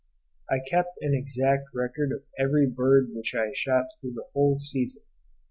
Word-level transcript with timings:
I 0.49 0.57
kept 0.67 0.97
an 1.03 1.13
exact 1.13 1.65
record 1.75 2.11
of 2.11 2.23
every 2.39 2.65
bird 2.65 3.09
which 3.13 3.35
I 3.35 3.51
shot 3.53 3.85
throughout 4.01 4.15
the 4.15 4.25
whole 4.33 4.57
season. 4.57 5.03